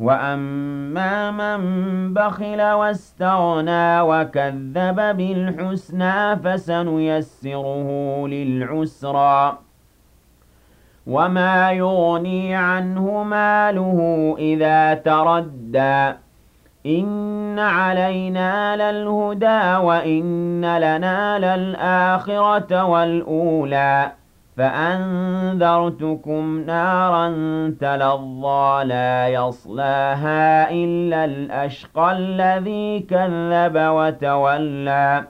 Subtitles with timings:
[0.00, 7.88] وأما من بخل واستغنى وكذب بالحسنى فسنيسره
[8.28, 9.58] للعسرى
[11.06, 16.14] وما يغني عنه ماله إذا تردى
[16.86, 24.12] إن علينا للهدى وإن لنا للآخرة والأولى
[24.58, 27.28] فأنذرتكم نارا
[27.80, 35.24] تلظى لا يصلاها إلا الأشقى الذي كذب وتولى.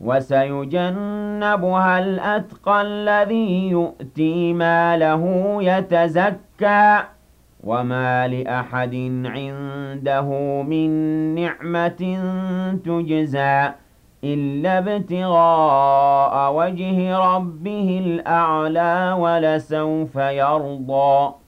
[0.00, 6.98] وسيجنبها الأتقى الذي يؤتي ماله يتزكى.
[7.64, 8.94] وما لأحد
[9.24, 10.28] عنده
[10.62, 10.90] من
[11.34, 12.18] نعمة
[12.84, 13.83] تجزى.
[14.24, 21.43] إلا ابتغاء وجه ربه الأعلى ولسوف يرضى.